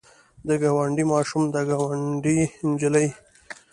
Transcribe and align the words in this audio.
د 0.47 0.49
ګاونډي 0.61 1.05
ماشوم 1.13 1.43
د 1.53 1.55
ګاونډۍ 1.69 2.39
نجلۍ. 2.69 3.07